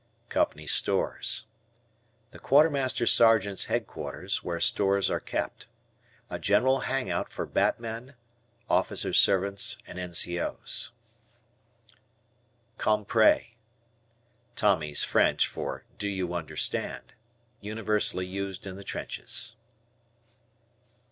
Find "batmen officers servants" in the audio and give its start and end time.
7.45-9.77